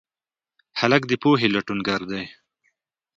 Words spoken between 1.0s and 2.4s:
د پوهې لټونګر دی.